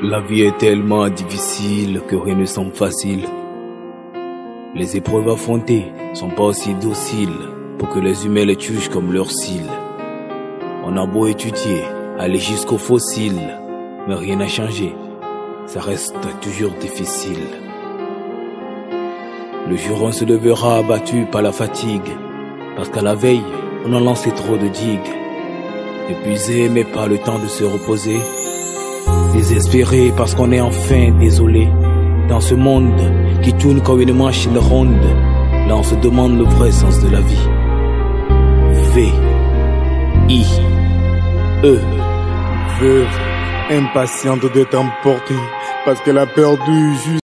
[0.00, 3.24] La vie est tellement difficile que rien ne semble facile.
[4.76, 9.32] Les épreuves affrontées sont pas aussi dociles pour que les humains les jugent comme leurs
[9.32, 9.68] cils.
[10.84, 11.82] On a beau étudier,
[12.16, 13.58] aller jusqu'aux fossiles,
[14.06, 14.94] mais rien n'a changé.
[15.66, 17.48] Ça reste toujours difficile.
[19.68, 22.12] Le jour on se levera abattu par la fatigue,
[22.76, 23.42] parce qu'à la veille,
[23.84, 25.16] on a lancé trop de digues.
[26.08, 28.20] Épuisé mais pas le temps de se reposer.
[29.38, 31.68] Désespéré parce qu'on est enfin désolé.
[32.28, 33.00] Dans ce monde
[33.40, 35.00] qui tourne comme une machine ronde,
[35.68, 37.48] là on se demande le vrai sens de la vie.
[38.94, 39.12] V,
[40.28, 40.44] I,
[41.62, 41.78] E,
[42.80, 43.06] Veuve,
[43.70, 45.38] impatiente d'être emportée
[45.84, 47.22] parce qu'elle a perdu juste.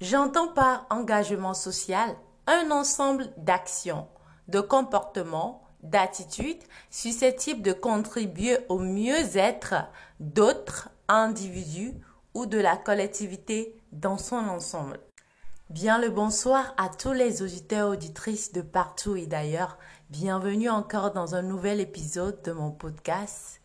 [0.00, 2.08] J'entends par engagement social
[2.46, 4.06] un ensemble d'actions,
[4.48, 9.74] de comportements, d'attitudes susceptibles de contribuer au mieux-être
[10.20, 11.94] d'autres individus
[12.34, 15.00] ou de la collectivité dans son ensemble.
[15.68, 19.78] Bien le bonsoir à tous les auditeurs auditrices de partout et d'ailleurs.
[20.10, 23.60] Bienvenue encore dans un nouvel épisode de mon podcast.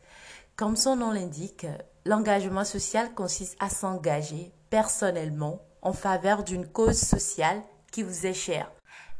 [0.55, 1.67] Comme son nom l'indique,
[2.05, 8.71] l'engagement social consiste à s'engager personnellement en faveur d'une cause sociale qui vous est chère.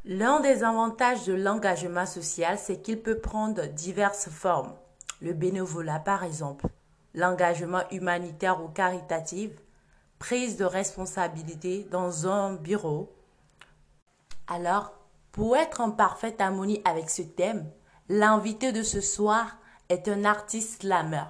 [0.04, 4.74] L'un des avantages de l'engagement social, c'est qu'il peut prendre diverses formes.
[5.22, 6.68] Le bénévolat, par exemple,
[7.16, 9.50] l'engagement humanitaire ou caritatif,
[10.20, 13.12] prise de responsabilité dans un bureau.
[14.48, 14.94] Alors,
[15.32, 17.70] pour être en parfaite harmonie avec ce thème,
[18.10, 19.58] l'invité de ce soir
[19.90, 21.26] est un artiste slammer,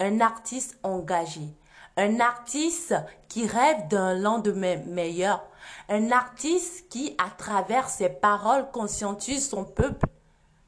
[0.00, 1.48] un artiste engagé,
[1.96, 2.94] un artiste
[3.28, 5.44] qui rêve d'un lendemain meilleur,
[5.88, 10.06] un artiste qui, à travers ses paroles, conscientise son peuple,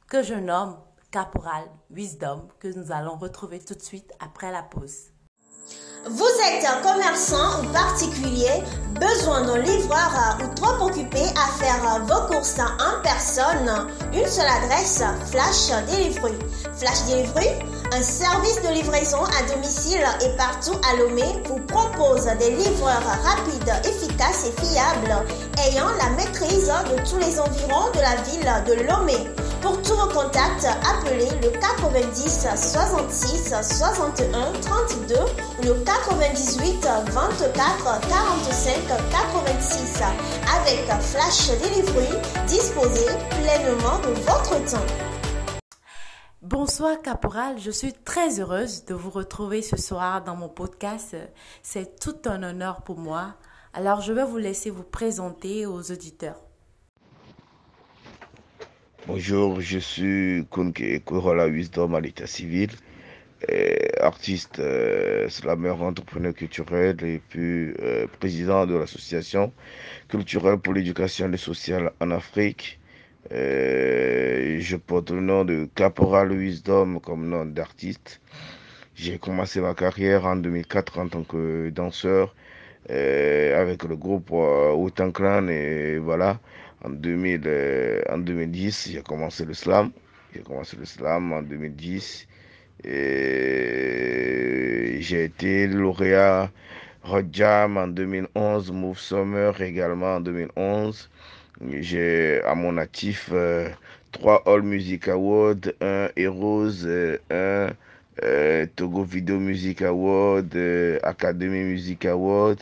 [0.09, 0.77] que je nomme
[1.15, 5.13] Caporal Wisdom, que nous allons retrouver tout de suite après la pause.
[6.11, 8.51] Vous êtes un commerçant ou particulier,
[8.99, 15.05] besoin d'un livreur ou trop occupé à faire vos courses en personne, une seule adresse,
[15.31, 16.35] Flash Delivery.
[16.75, 17.61] Flash Delivery,
[17.95, 23.73] un service de livraison à domicile et partout à Lomé, vous propose des livreurs rapides,
[23.85, 25.25] efficaces et fiables,
[25.65, 29.15] ayant la maîtrise de tous les environs de la ville de Lomé.
[29.63, 35.15] Pour tous vos contacts, appelez le 90 66 61 32
[35.61, 40.03] ou le 98 24 45 86
[40.61, 42.19] avec Flash Delivery,
[42.49, 45.14] disposez pleinement de votre temps.
[46.55, 51.17] Bonsoir Caporal, je suis très heureuse de vous retrouver ce soir dans mon podcast.
[51.65, 53.35] C'est tout un honneur pour moi.
[53.73, 56.41] Alors je vais vous laisser vous présenter aux auditeurs.
[59.09, 62.71] Bonjour, je suis Kunke Korola Wisdom à l'état civil,
[63.49, 69.53] et artiste, euh, slammer, entrepreneur culturel et puis euh, président de l'association
[70.07, 72.79] culturelle pour l'éducation et sociale en Afrique.
[73.33, 78.21] Euh, je porte le nom de Caporal Wisdom comme nom d'artiste.
[78.95, 82.35] J'ai commencé ma carrière en 2004 en tant que danseur
[82.91, 86.39] euh, avec le groupe euh, Wu-Tang Clan et voilà.
[86.85, 89.91] En, 2000, euh, en 2010, j'ai commencé le slam.
[90.35, 92.29] J'ai commencé le slam en 2010.
[92.85, 93.65] Et
[95.01, 96.51] j'ai été lauréat
[97.11, 101.09] Hot Jam en 2011, Move Summer également en 2011.
[101.61, 103.69] J'ai à mon actif euh,
[104.11, 107.73] trois All Music Awards, un Heroes, euh, un
[108.25, 110.57] euh, Togo Video Music Award,
[111.03, 112.59] Academy Music Award,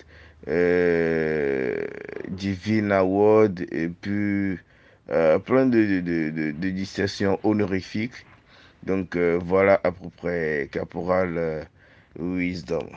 [2.28, 4.58] Divine Award et puis
[5.08, 8.26] plein de, de, distinctions honorifiques.
[8.82, 11.66] Donc voilà à peu près Caporal
[12.19, 12.91] Wisdom.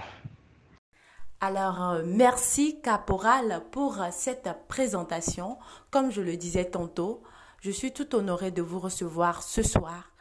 [1.41, 5.57] Alors, euh, merci Caporal pour euh, cette présentation.
[5.91, 7.23] Comme je le disais tantôt,
[7.61, 10.13] je suis tout honorée de vous recevoir ce soir.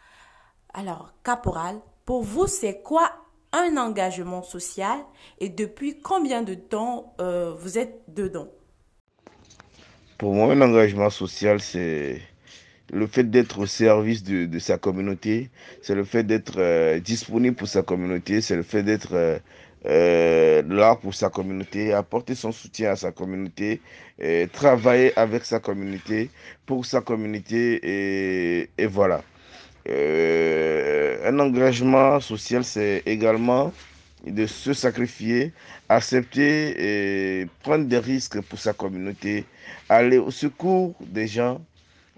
[0.72, 3.12] Alors, Caporal, pour vous, c'est quoi
[3.52, 4.99] un engagement social
[5.38, 8.49] et depuis combien de temps euh, vous êtes dedans?
[10.19, 12.20] Pour moi, un engagement social, c'est
[12.93, 15.50] le fait d'être au service de, sa communauté,
[15.81, 19.40] c'est le fait d'être disponible pour sa communauté, c'est le fait d'être
[19.86, 23.81] euh, là pour sa communauté, apporter son soutien à sa communauté,
[24.19, 26.31] et travailler avec sa communauté,
[26.66, 29.22] pour sa communauté, et, et voilà.
[29.88, 33.72] Euh, un engagement social, c'est également
[34.26, 35.52] de se sacrifier,
[35.88, 39.44] accepter et prendre des risques pour sa communauté,
[39.88, 41.60] aller au secours des gens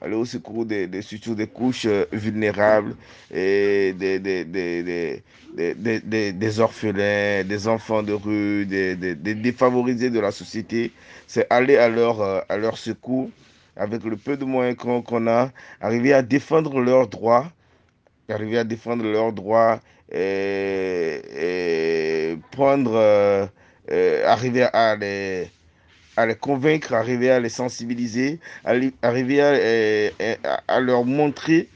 [0.06, 2.96] aller au secours des, surtout des couches vulnérables
[3.32, 8.94] et des, des, des, des, orphelins, des enfants de rue, des,
[9.34, 10.92] défavorisés de la société.
[11.26, 12.20] C'est aller à leur,
[12.50, 13.30] à leur secours
[13.76, 15.50] avec le peu de moyens qu'on a,
[15.80, 17.46] arriver à défendre leurs droits,
[18.28, 19.80] arriver à défendre leurs droits
[20.12, 21.18] et,
[22.50, 23.46] prendre, euh,
[23.90, 25.50] euh, arriver à les,
[26.16, 28.40] à les convaincre, arriver à les sensibiliser,
[29.02, 30.10] arriver à,
[30.68, 31.68] à, leur montrer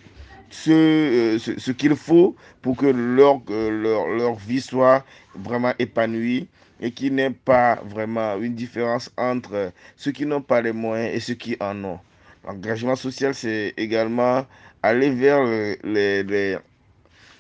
[0.51, 5.05] ce, ce, ce qu'il faut pour que leur, leur, leur vie soit
[5.35, 6.49] vraiment épanouie
[6.81, 11.15] et qu'il n'y ait pas vraiment une différence entre ceux qui n'ont pas les moyens
[11.15, 11.99] et ceux qui en ont.
[12.47, 14.47] L'engagement social, c'est également
[14.83, 16.57] aller vers les, les,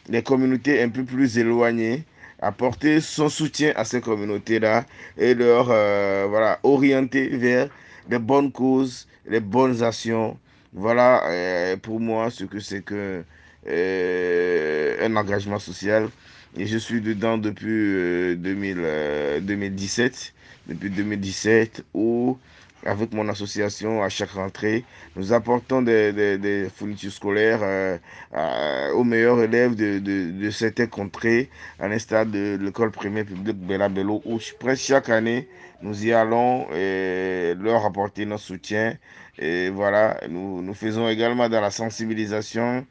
[0.08, 2.04] les communautés un peu plus éloignées,
[2.40, 4.84] apporter son soutien à ces communautés-là
[5.18, 7.68] et leur euh, voilà, orienter vers
[8.08, 10.38] les bonnes causes, les bonnes actions.
[10.72, 13.22] Voilà euh, pour moi ce que c'est que
[13.68, 16.08] euh, un engagement social.
[16.56, 20.34] Et je suis dedans depuis 2000, 2017,
[20.66, 22.38] depuis 2017 où
[22.84, 24.84] avec mon association, à chaque rentrée,
[25.16, 31.50] nous apportons des, des, fournitures scolaires euh, aux meilleurs élèves de, de, de certaines contrées,
[31.78, 35.48] à l'instar de l'école primaire publique Bello, où presque chaque année,
[35.82, 38.96] nous y allons et leur apporter notre soutien.
[39.38, 42.86] Et voilà, nous, nous faisons également dans la sensibilisation,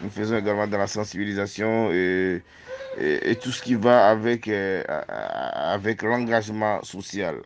[0.00, 2.42] nous faisons également dans la sensibilisation et,
[2.98, 7.36] et, tout ce qui va avec, euh, avec l'engagement social.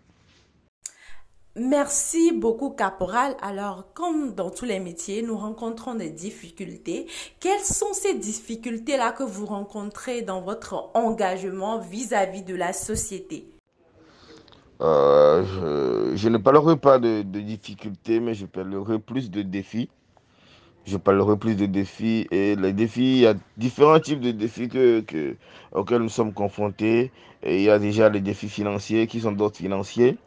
[1.61, 3.35] Merci beaucoup, Caporal.
[3.43, 7.07] Alors, comme dans tous les métiers, nous rencontrons des difficultés.
[7.41, 13.47] Quelles sont ces difficultés-là que vous rencontrez dans votre engagement vis-à-vis de la société?
[14.81, 19.89] Euh, je, ne parlerai pas de, difficultés, mais je parlerai plus de défis.
[20.85, 22.29] Je parlerai plus de défis.
[22.31, 25.03] Et les défis, il y a différents types de défis que,
[25.73, 27.11] auxquels nous sommes confrontés.
[27.45, 30.19] Il y a déjà les défis financiers qui sont d'autres financiers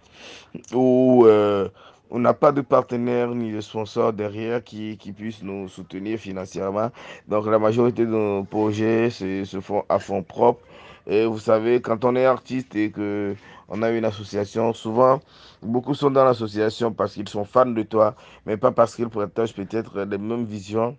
[0.74, 1.70] où euh,
[2.10, 6.92] on n'a pas de partenaire ni de sponsor derrière qui, qui puisse nous soutenir financièrement.
[7.28, 10.62] Donc la majorité de nos projets se, font à fond propre.
[11.08, 13.36] Et vous savez, quand on est artiste et que
[13.70, 15.22] on a une association, souvent,
[15.64, 18.16] beaucoup sont dans l'association parce qu'ils sont fans de toi,
[18.46, 20.98] mais pas parce qu'ils partagent peut-être les mêmes visions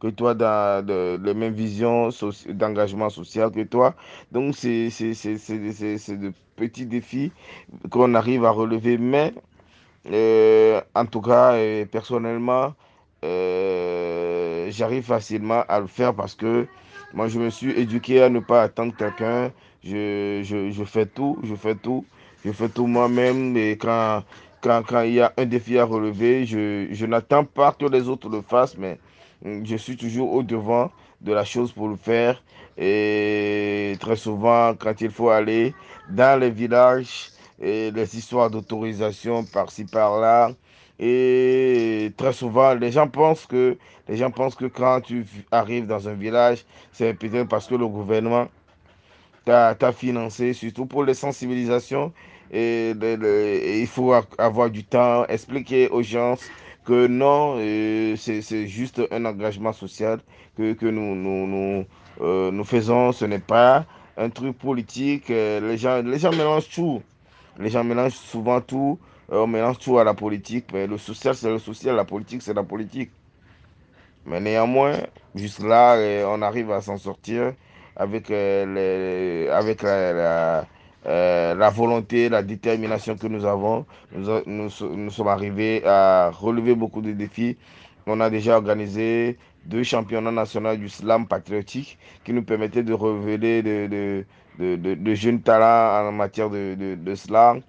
[0.00, 2.10] que toi, dans de, les mêmes visions
[2.48, 3.94] d'engagement social que toi.
[4.32, 7.32] Donc, c'est de petits défis
[7.90, 9.32] qu'on arrive à relever, mais
[10.10, 12.74] euh, en tout cas, euh, personnellement,
[13.24, 16.66] euh, j'arrive facilement à le faire parce que
[17.14, 19.50] moi, je me suis éduqué à ne pas attendre quelqu'un.
[19.82, 22.04] Je, je, je, fais tout, je fais tout,
[22.44, 23.56] je fais tout moi-même.
[23.56, 24.22] Et quand,
[24.60, 28.08] quand, quand, il y a un défi à relever, je, je n'attends pas que les
[28.08, 28.98] autres le fassent, mais
[29.44, 30.90] je suis toujours au devant
[31.20, 32.42] de la chose pour le faire.
[32.76, 35.74] Et très souvent, quand il faut aller
[36.10, 37.30] dans les villages,
[37.60, 40.52] les histoires d'autorisation par-ci par-là.
[41.00, 43.76] Et très souvent, les gens pensent que
[44.08, 47.86] les gens pensent que quand tu arrives dans un village, c'est peut-être parce que le
[47.86, 48.48] gouvernement
[49.44, 52.12] t'a financé, surtout pour les sensibilisations.
[52.50, 52.92] Et,
[53.80, 56.36] il faut avoir du temps, expliquer aux gens
[56.88, 60.20] que non, euh, c'est juste un engagement social
[60.56, 61.84] que, que nous, nous, nous,
[62.22, 63.12] euh, nous faisons.
[63.12, 63.84] Ce n'est pas
[64.16, 65.30] un truc politique.
[65.30, 67.02] Euh, les, gens, les gens mélangent tout.
[67.58, 68.98] Les gens mélangent souvent tout.
[69.28, 70.72] on mélange tout à la politique.
[70.72, 71.94] Le social, c'est le social.
[71.94, 73.10] La politique, c'est la politique.
[74.24, 74.94] Mais néanmoins,
[75.34, 75.96] juste là,
[76.26, 77.52] on arrive à s'en sortir
[77.96, 80.64] avec, les, avec la
[81.08, 87.12] euh, la volonté, la détermination que nous avons, nous, sommes arrivés à relever beaucoup de
[87.12, 87.56] défis.
[88.06, 93.62] On a déjà organisé deux championnats nationaux du slam patriotique qui nous permettaient de révéler
[93.62, 97.62] de, jeunes talents en matière de, slam.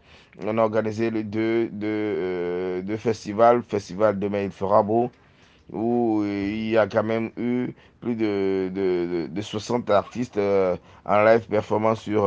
[0.46, 5.12] On a organisé les deux, euh, deux, festivals, Festival Demain il fera beau,
[5.72, 6.24] où
[6.70, 8.70] il y a quand même eu plus de,
[9.30, 12.26] de, 60 artistes euh, en live performance sur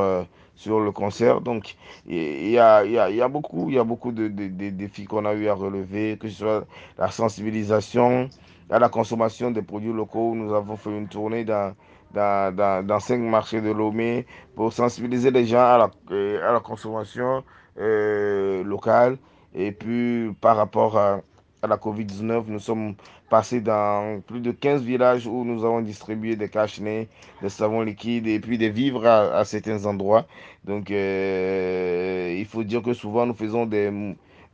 [0.55, 1.41] sur le concert.
[1.41, 4.71] Donc, il y a, y, a, y a, beaucoup, y a beaucoup de, de, de
[4.71, 6.65] défis qu'on a eu à relever, que ce soit
[6.99, 8.29] la sensibilisation
[8.71, 10.35] à la consommation des produits locaux.
[10.35, 11.75] Nous avons fait une tournée dans,
[12.15, 16.61] dans, dans, cinq marchés de Lomé pour sensibiliser les gens à la, euh, à la
[16.61, 17.43] consommation
[17.79, 19.19] euh, locale.
[19.55, 21.21] Et puis, par rapport à,
[21.62, 22.97] à la COVID-19, nous sommes
[23.31, 27.09] passés dans plus de 15 villages où nous avons distribué des cache des
[27.49, 30.26] savons liquides et puis des vivres à, certains endroits.
[30.64, 33.92] Donc, euh, il faut dire que souvent nous faisons des,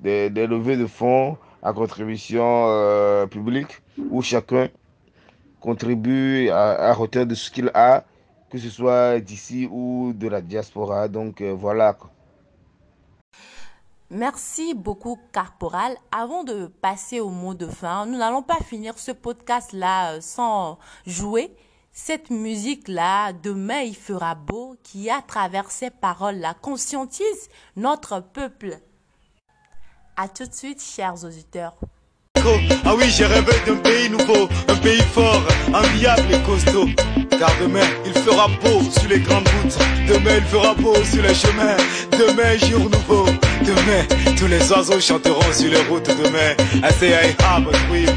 [0.01, 4.69] des, levées de fonds à contribution publique où chacun
[5.61, 8.05] contribue à, à hauteur de ce qu'il a,
[8.51, 11.09] que ce soit d'ici ou de la diaspora.
[11.09, 11.97] Donc voilà.
[14.11, 15.95] Merci beaucoup, Carporal.
[16.11, 20.79] Avant de passer au mot de fin, nous n'allons pas finir ce podcast-là euh, sans
[21.07, 21.55] jouer
[21.93, 23.35] cette musique-là.
[23.35, 28.79] Demain, il fera beau, qui à travers ces paroles-là conscientise notre peuple.
[30.17, 31.77] À tout de suite, chers auditeurs.
[32.85, 35.43] Ah oui, j'ai rêvé d'un pays nouveau, un pays fort,
[35.75, 36.87] enviable et costaud.
[37.39, 39.79] Car demain, il fera beau sur les grandes routes.
[40.09, 41.77] Demain, il fera beau sur les chemins.
[42.11, 43.27] Demain, jour nouveau.
[43.63, 44.03] Demain,
[44.37, 46.09] tous les oiseaux chanteront sur les routes.
[46.09, 48.11] Demain, I say I have a dream.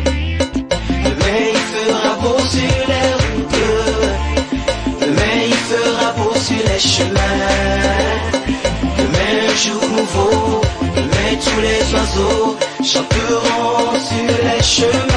[1.05, 3.61] Demain, il fera beau sur les routes.
[5.01, 7.19] Demain, il fera beau sur les chemins.
[8.97, 10.61] Demain, jour nouveau.
[10.95, 15.11] Demain, tous les oiseaux chanteront sur les chemins.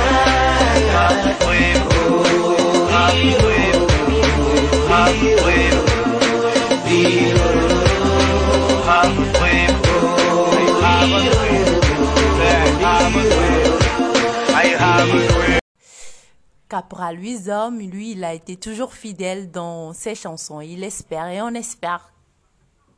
[16.69, 20.61] Capra Louis Homme, lui, il a été toujours fidèle dans ses chansons.
[20.61, 22.13] Il espère et on espère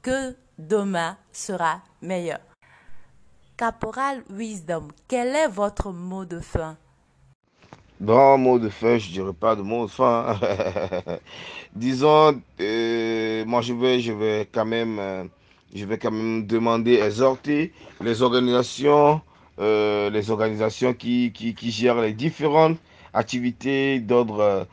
[0.00, 2.40] que demain sera meilleur.
[3.56, 6.76] Caporal Wisdom, quel est votre mot de fin?
[8.00, 10.38] Bon, mot de fin, je dirais pas de mot de fin.
[11.74, 15.24] Disons, euh, moi je vais, je vais quand même, euh,
[15.74, 17.72] je vais quand même demander, exhorter
[18.02, 19.22] les organisations,
[19.60, 22.76] euh, les organisations qui, qui, gèrent les différentes
[23.14, 24.66] activités d'ordre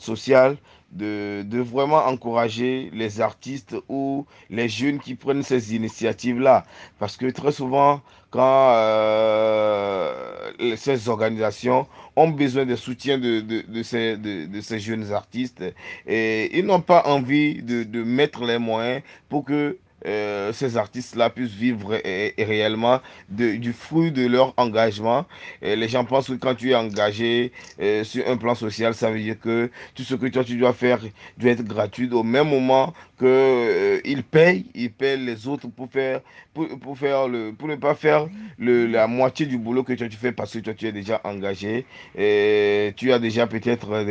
[0.00, 0.56] social,
[0.92, 6.64] de, vraiment encourager les artistes ou les jeunes qui prennent ces initiatives-là.
[6.98, 13.82] Parce que très souvent, quand euh, ces organisations ont besoin de soutien de, de, de
[13.82, 15.62] ces, de, ces, jeunes artistes,
[16.06, 21.52] et ils n'ont pas envie de, mettre les moyens pour que euh, ces artistes-là puissent
[21.52, 21.98] vivre
[22.38, 25.26] réellement de, du fruit de leur engagement.
[25.62, 29.20] Les gens pensent que quand tu es engagé euh, sur un plan social, ça veut
[29.20, 30.98] dire que tout ce que toi tu dois faire
[31.38, 32.10] doit être gratuit.
[32.12, 36.20] Au même moment que euh, ils payent, ils payent les autres pour faire,
[36.54, 38.26] pour, pour faire le, pour ne pas faire
[38.58, 41.86] la moitié du boulot que toi tu fais parce que toi tu es déjà engagé.
[42.14, 44.04] Tu as déjà peut-être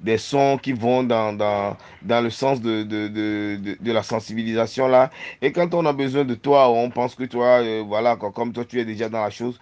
[0.00, 4.88] des, sons qui vont dans, dans, dans le sens de, de, de, de la sensibilisation
[4.88, 5.10] là.
[5.42, 8.64] Et quand on a besoin de toi, on pense que toi, euh, voilà, comme toi
[8.64, 9.58] tu es déjà dans la chose,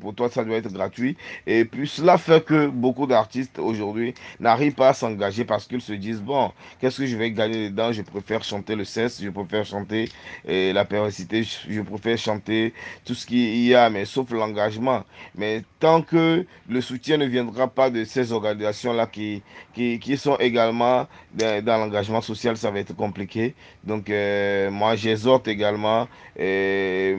[0.00, 1.16] pour toi ça doit être gratuit.
[1.46, 5.92] Et puis cela fait que beaucoup d'artistes aujourd'hui n'arrivent pas à s'engager parce qu'ils se
[5.92, 7.92] disent, bon, qu'est-ce que je vais gagner dedans?
[7.92, 10.08] Je préfère chanter le cesse, je préfère chanter
[10.48, 12.72] euh, la péricité, je préfère chanter
[13.04, 15.04] tout ce qu'il y a, mais sauf l'engagement.
[15.34, 19.42] Mais tant que le soutien ne viendra pas de ces organisations-là qui,
[19.74, 23.54] qui, sont également dans, dans l'engagement social, ça va être compliqué.
[23.84, 26.08] Donc, euh, moi, j'exhorte également
[26.38, 27.14] mes,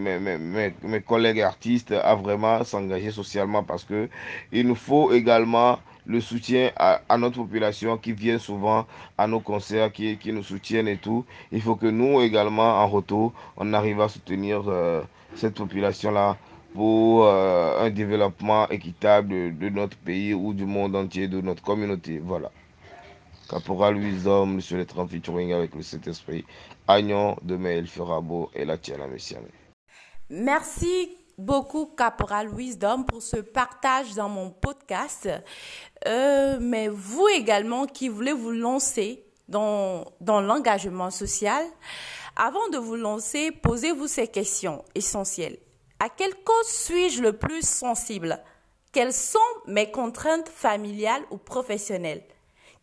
[0.84, 4.10] mes, collègues artistes à vraiment s'engager socialement parce que
[4.51, 5.77] il nous faut également
[6.08, 10.98] le soutien à, notre population qui vient souvent à nos concerts, qui, nous soutiennent et
[10.98, 11.24] tout.
[11.51, 15.01] Il faut que nous également, en retour, on arrive à soutenir euh,
[15.36, 16.38] cette population-là
[16.74, 22.20] pour euh, un développement équitable de, notre pays ou du monde entier, de notre communauté.
[22.24, 22.50] Voilà.
[23.51, 26.46] Caporal Wisdom, Monsieur le 30 featuring avec le Saint-Esprit.
[26.88, 29.46] Agnon, demain il fera beau et la tienne, Messiane.
[30.29, 35.27] Merci beaucoup, Caporal Wisdom, pour ce partage dans mon podcast.
[36.08, 41.65] Euh, mais vous également qui voulez vous lancer dans, dans l'engagement social,
[42.38, 45.58] avant de vous lancer, posez-vous ces questions essentielles.
[46.00, 48.39] À quelle cause suis-je le plus sensible?
[48.93, 52.24] Quelles sont mes contraintes familiales ou professionnelles?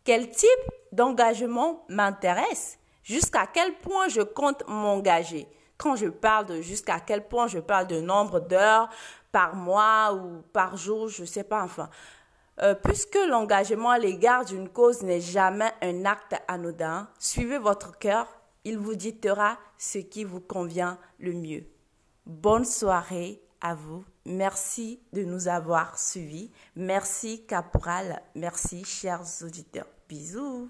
[0.09, 5.47] Quel type d'engagement m'intéresse Jusqu'à quel point je compte m'engager
[5.77, 8.89] Quand je parle de jusqu'à quel point je parle de nombre d'heures
[9.31, 11.91] par mois ou par jour, je ne sais pas, enfin.
[12.59, 18.25] Euh, puisque l'engagement à l'égard d'une cause n'est jamais un acte anodin, suivez votre cœur,
[18.63, 21.65] il vous dictera ce qui vous convient le mieux.
[22.25, 24.03] Bonne soirée à vous.
[24.25, 26.49] Merci de nous avoir suivis.
[26.75, 28.23] Merci Caporal.
[28.33, 29.85] Merci chers auditeurs.
[30.09, 30.69] Bisous.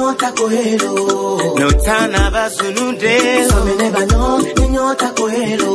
[0.00, 0.92] nyota kohero.
[1.60, 3.12] Notana basununde
[3.50, 5.72] somene bano ne nyota kohero.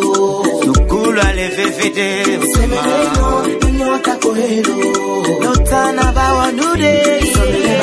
[0.63, 2.10] Sukulwa levevede
[2.53, 3.29] semene no
[3.62, 4.75] ne nyota kohero.
[5.44, 6.94] Notana bawanude
[7.34, 7.74] somene